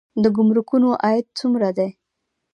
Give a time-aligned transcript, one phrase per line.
[0.23, 1.89] د ګمرکونو عاید څومره دی؟